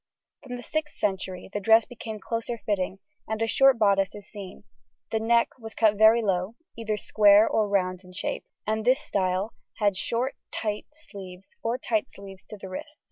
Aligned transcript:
[Illustration: 0.49 0.49
FIG. 0.49 0.49
1.] 0.49 0.49
From 0.49 0.55
the 0.57 0.63
6th 0.95 0.99
century 0.99 1.49
the 1.53 1.59
dress 1.59 1.85
became 1.85 2.19
closer 2.19 2.57
fitting, 2.65 2.97
and 3.27 3.39
a 3.39 3.45
short 3.45 3.77
bodice 3.77 4.15
is 4.15 4.27
seen; 4.31 4.63
the 5.11 5.19
neck 5.19 5.49
was 5.59 5.75
cut 5.75 5.95
very 5.95 6.23
low, 6.23 6.55
either 6.75 6.97
square 6.97 7.47
or 7.47 7.69
round 7.69 8.03
in 8.03 8.11
shape, 8.11 8.43
and 8.65 8.83
this 8.83 8.99
style 8.99 9.53
had 9.77 9.95
short 9.95 10.33
tight 10.51 10.87
sleeves 10.91 11.55
or 11.61 11.77
tight 11.77 12.09
sleeves 12.09 12.43
to 12.45 12.57
the 12.57 12.67
wrist. 12.69 12.97